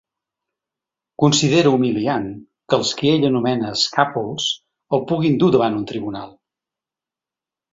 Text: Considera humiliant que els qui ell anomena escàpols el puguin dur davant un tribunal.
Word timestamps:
Considera 1.23 1.73
humiliant 1.75 2.25
que 2.73 2.79
els 2.83 2.93
qui 3.01 3.11
ell 3.17 3.27
anomena 3.29 3.69
escàpols 3.75 4.49
el 4.99 5.05
puguin 5.13 5.37
dur 5.45 5.51
davant 5.57 5.79
un 5.83 5.89
tribunal. 5.93 6.35